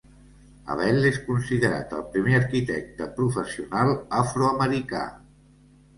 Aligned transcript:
Abele 0.75 1.03
és 1.09 1.19
considerat 1.27 1.93
el 1.99 2.01
primer 2.15 2.35
arquitecte 2.39 3.09
professional 3.19 3.95
afroamericà. 4.23 5.07